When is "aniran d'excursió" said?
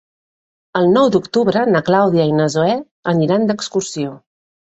3.15-4.17